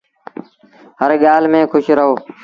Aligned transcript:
هر 0.99 1.11
ڳآل 1.23 1.43
ميݩ 1.51 1.69
کُوش 1.71 1.85
رهو 1.97 2.13